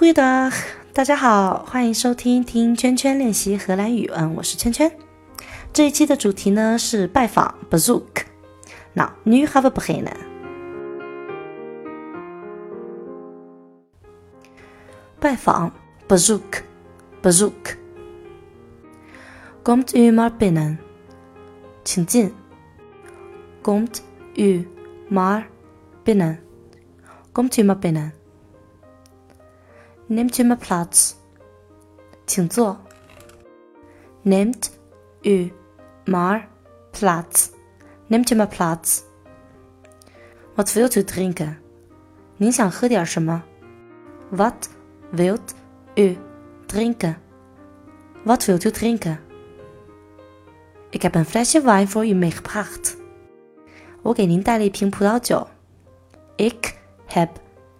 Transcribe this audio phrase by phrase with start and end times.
[0.00, 0.16] good
[0.94, 4.10] 大家好，欢迎收听听圈圈练习荷兰语。
[4.14, 4.90] 嗯，我是圈圈。
[5.74, 8.24] 这一期的主题呢是拜访 bezoek。
[8.94, 10.16] Nou, nu gaan we beginnen.
[15.20, 15.70] 拜访
[16.08, 16.62] bezoek
[17.20, 17.76] bezoek.
[19.62, 20.78] Komt u maar binnen.
[21.84, 22.32] 请进。
[23.62, 24.02] Komt
[24.38, 24.66] u
[25.10, 25.46] maar
[26.02, 26.38] binnen.
[27.34, 28.19] Komt u maar binnen.
[30.09, 31.15] Neemt u maar plaats.
[32.25, 32.77] 请坐。
[34.23, 34.79] Neemt
[35.23, 35.51] u
[36.05, 36.47] maar
[36.91, 37.51] plaats.
[38.07, 39.03] Neemt u maar plaats.
[40.55, 41.57] Wat wilt u drinken?
[42.37, 43.43] 您想喝点什么？
[44.31, 44.69] Wat
[45.11, 45.53] wilt
[45.95, 46.17] u
[46.65, 47.17] drinken?
[48.23, 49.19] Wat wilt u drinken?
[50.89, 52.97] Ik heb een flesje wijn voor u meegebracht.
[54.01, 55.47] 我给您带了一瓶葡萄酒。
[56.37, 56.77] Ik
[57.07, 57.29] heb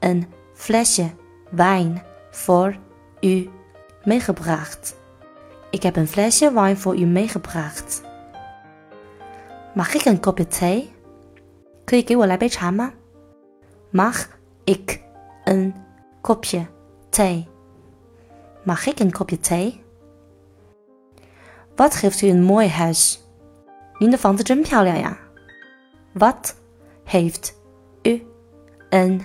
[0.00, 1.10] een flesje
[1.50, 2.02] wijn
[2.39, 2.75] voor
[3.21, 3.49] u
[4.03, 4.95] meegebracht.
[5.69, 8.01] Ik heb een flesje wijn voor u meegebracht.
[9.73, 10.93] Mag ik een kopje thee?
[11.83, 12.93] Kun je voor een ma?
[13.89, 14.27] Mag
[14.63, 15.01] ik
[15.43, 15.75] een
[16.21, 16.67] kopje
[17.09, 17.47] thee?
[18.63, 19.83] Mag ik een kopje thee?
[21.75, 23.23] Wat geeft u een mooi huis?
[24.99, 25.17] ja.
[26.13, 26.55] Wat
[27.03, 27.57] heeft
[28.01, 28.27] u
[28.89, 29.21] een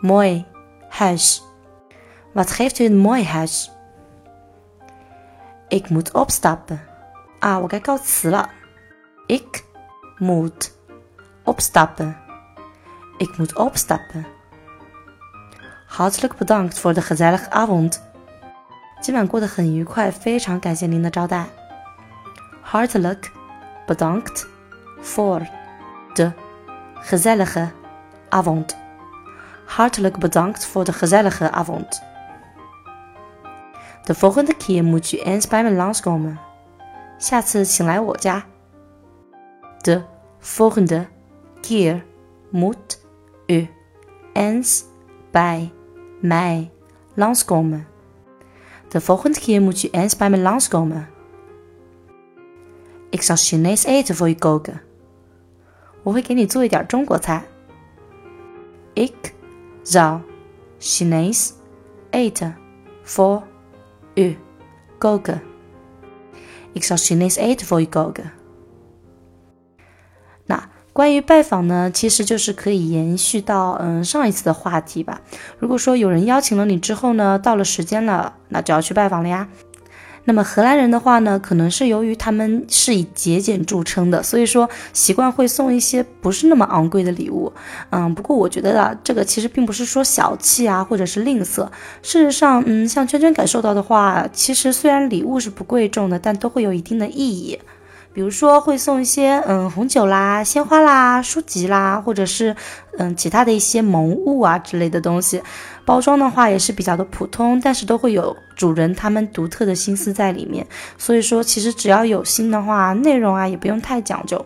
[0.00, 0.46] mooi
[0.88, 1.47] huis?
[2.33, 3.71] Wat geeft u een mooi huis?
[5.67, 6.79] Ik moet opstappen.
[7.39, 8.49] 啊，我该告辞了。
[9.27, 9.63] Ik
[10.17, 10.77] moet
[11.43, 12.15] opstappen.
[13.17, 14.25] Ik moet opstappen.
[15.87, 18.01] Hartelijk bedankt voor de gezellige avond.
[19.01, 21.45] 今晚过得很愉快，非常感谢您的招待。
[22.61, 23.31] Hartelijk
[23.85, 24.47] bedankt
[25.01, 25.41] voor
[26.13, 26.31] de
[26.93, 27.71] gezellige
[28.29, 28.77] avond.
[29.65, 32.03] Hartelijk bedankt voor de gezellige avond.
[34.07, 36.39] De volgende keer moet je eens bij me langskomen.
[37.19, 38.45] 下次请来我家。
[39.83, 40.03] De
[40.39, 41.07] volgende
[41.61, 42.05] keer
[42.49, 43.05] moet
[43.47, 43.69] u
[44.33, 44.85] eens
[45.31, 45.71] bij
[46.21, 46.71] mij
[47.13, 47.87] langskomen.
[48.89, 51.09] De volgende keer moet je eens bij me langskomen.
[53.09, 54.81] Ik zal Chinees eten voor je koken.
[56.03, 57.43] 我会给你做一点中国菜。
[58.93, 59.33] Ik
[59.83, 60.21] zal
[60.79, 61.53] Chinees
[62.09, 62.57] eten
[63.03, 63.43] voor
[64.18, 64.36] u
[64.98, 65.40] koken.
[66.72, 68.32] Ik zal Chinees eten voor je koken.
[70.46, 75.20] 那关于拜访呢，其实就是可以延续到嗯上一次的话题吧。
[75.58, 79.48] 如果说有人邀请了你之后呢，到了时间了，那就要去拜访了呀。
[80.28, 87.50] 那么荷兰人的话呢，可能是由于他们是以节俭著称的，所以说习惯会送一些不是那么昂贵的礼物。
[87.88, 91.66] 嗯，不过我觉得啊，这个其实并不是说小气啊，或者是吝啬。
[92.02, 97.58] 事实上，嗯，像圈圈感受到的话，其实虽然礼物是不贵重的，但都会有一定的意义。
[98.18, 102.56] 比如说会送一些嗯红酒啦、鲜花啦、书籍啦，或者是
[102.98, 105.40] 嗯其他的一些萌物啊之类的东西。
[105.84, 110.66] 包装的话也是比较的普通，但是都会有主人他们独特的心思在里面。
[110.96, 114.44] 所以说，其实只要有心的话，内容啊也不用太讲究。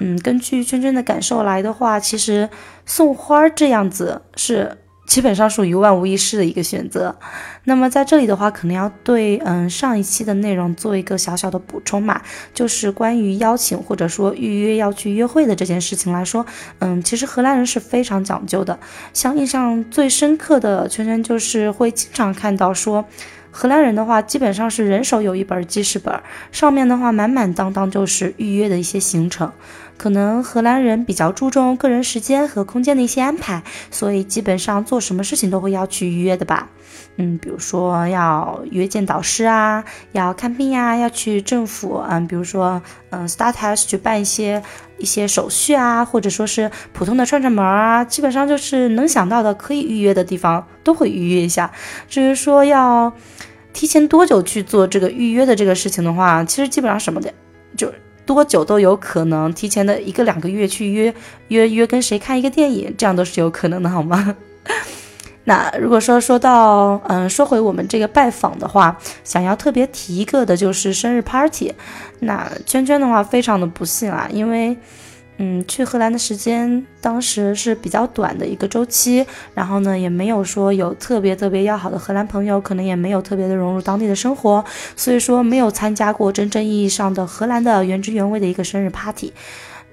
[0.00, 2.50] 嗯，根据圈圈的感受来的话，其实
[2.84, 4.78] 送花这样子是。
[5.06, 7.14] 基本上属于万无一失的一个选择。
[7.64, 12.20] 那么在这里的话，可能要对嗯上一期的内容做一个小小的补充嘛，
[12.52, 16.44] 就是关于邀请或者说预约要去约会的这件事情来说，
[16.78, 18.78] 嗯，其实荷兰人是非常讲究的。
[19.12, 23.04] 像印象最深刻的圈圈就是会经常看到说，
[23.50, 26.18] 荷兰人的话基本上是人手有一本记事本，
[26.50, 29.52] 上面的话满满当当就是预约的一些行程。
[29.96, 36.68] 可能荷兰人比较注重个人时间和空间的一些安排，所以基本上做什么事情都会要去预约的吧。
[37.16, 44.60] 嗯，比如说要约见导师啊，要看病呀，要去政府，嗯，比如说嗯，Starthouse 去办一些
[44.98, 51.70] 一些手续啊，或者说是普通的串串门啊，基本上就是能想到的可以预约的地方都会预约一下。
[52.08, 53.12] 至于说要
[53.72, 57.32] 提前多久去做这个预约的这个事情的话，其实基本上什么的
[57.76, 57.92] 就。
[58.26, 61.14] 多久都有可能，提前的一个两个月去约
[61.48, 64.36] 约约跟谁看一个电影，这样都是有可能的，好吗？
[65.44, 71.72] 那如果说说到，嗯，说回我们这个拜访的话，想要特别提一个的就是生日 party。
[72.20, 74.76] 那娟娟的话非常的不幸啊，因为。
[75.36, 84.64] 嗯，去荷兰的时间当时是比较短的一个周期，然后呢，也没有说有特别特别要好的荷兰朋友，可能也没有特别的融入当地的生活，
[84.94, 89.32] 所以说没有参加过真正意义上的荷兰的原汁原味的一个生日 party。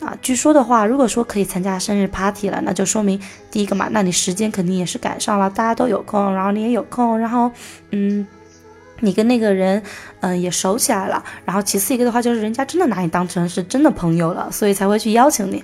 [0.00, 3.20] 啊，据说的话，如果说可以参加生日 party 了，那就说明
[3.50, 7.50] 第一个嘛，那你时间肯定也是赶上了，大家都有空，然后你也有空，然后
[7.92, 8.26] 嗯。
[9.00, 9.82] 你跟那个人，
[10.20, 11.22] 嗯，也熟起来了。
[11.44, 15.62] 然后其次一个的话，就是人家真的拿你当成是真的朋友了，所以才会去邀请你。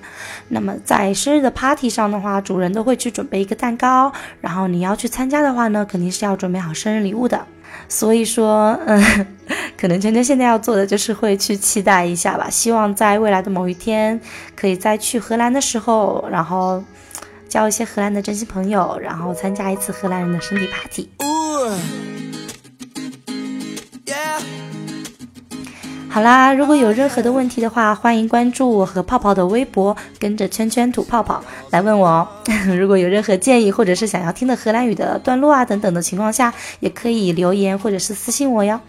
[0.49, 4.13] 那么在生日的 party 上的话，主人都会去准备一个蛋糕。
[4.41, 7.47] 然后你要去参加的话呢，肯定是要准备好生日礼物的。
[7.89, 9.27] 所以说，嗯，
[9.79, 12.49] 可能圈圈现在要做的就是会去期待一下吧。
[12.51, 14.19] 希望在未来的某一天，
[14.57, 16.83] 可以在去荷兰的时候，然后
[17.49, 21.09] 交一些荷兰的真心朋友，然后参加一次荷兰人的生日 party。
[26.17, 32.27] 好啦，如果有任何的问题的话，欢迎关注我和泡泡的微博，跟着圈圈吐泡泡来问我哦。
[32.75, 38.81] 如果有任何建议，或者是想要听的荷兰语的段落啊等等的情况下，也可以留言或者是私信我哟。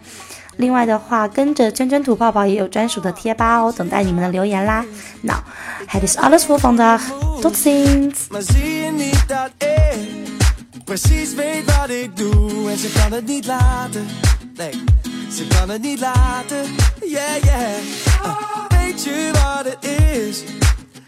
[0.56, 4.82] 另外的话，跟着圈圈吐泡泡也有专属的贴吧哦，等待你们的留言啦。
[5.20, 5.36] Now,
[5.86, 7.02] het is alles voor vandaag.
[7.42, 8.28] Tot ziens.
[12.76, 14.06] Ze kan het niet laten,
[17.08, 17.78] yeah, yeah.
[18.24, 18.36] Uh,
[18.68, 20.42] weet je wat het is?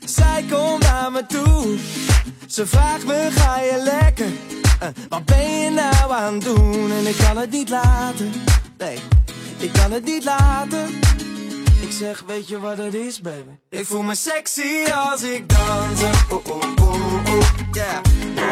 [0.04, 1.78] Zij komt naar me toe.
[2.46, 4.26] Ze vraagt me, ga je lekker?
[4.82, 6.90] Uh, wat ben je nou aan het doen?
[6.90, 8.32] En ik kan het niet laten,
[8.78, 8.98] nee,
[9.58, 10.88] ik kan het niet laten.
[11.80, 13.50] Ik zeg, weet je wat het is, baby?
[13.68, 16.02] Ik voel me sexy als ik dans.
[16.02, 17.98] Oh, oh, oh, oh, yeah.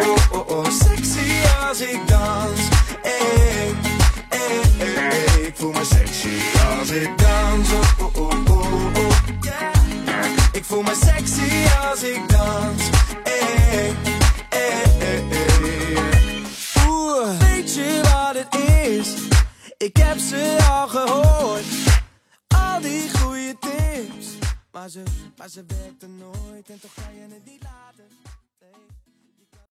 [0.06, 1.30] Oh, oh, oh, sexy
[1.68, 2.60] als ik dans.
[3.02, 3.87] Hey, hey,
[11.98, 12.90] als ik dans.
[13.22, 13.94] Hey,
[14.48, 15.22] hey.
[16.88, 18.54] Oeh, weet je wat het
[18.86, 19.14] is?
[19.76, 21.64] Ik heb ze al gehoord.
[22.48, 24.26] Al die goede tips.
[24.72, 25.02] Maar ze,
[25.36, 28.27] maar ze werkte nooit en toch ga je het niet laten.